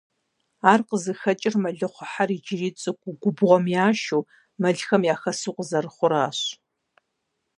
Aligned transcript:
Ар 0.71 0.79
къызыхэкӀыр 0.87 1.55
мэлыхъуэхьэр 1.63 2.29
иджыри 2.35 2.69
цӀыкӀуу 2.81 3.17
губгъуэм 3.21 3.65
яшэу, 3.85 4.23
мэлхэм 4.61 5.01
яхэсу 5.13 5.55
къызэрыхъуращ. 5.55 6.39